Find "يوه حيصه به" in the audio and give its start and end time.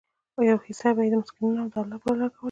0.47-1.01